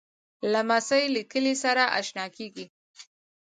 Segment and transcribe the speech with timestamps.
[0.51, 2.65] لمسی له کلي سره اشنا کېږي.